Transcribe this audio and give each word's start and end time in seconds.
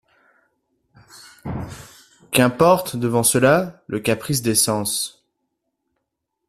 Qu'importe, 2.31 2.95
devant 2.95 3.21
cela, 3.21 3.83
le 3.85 3.99
caprice 3.99 4.41
des 4.41 4.55
sens? 4.55 5.23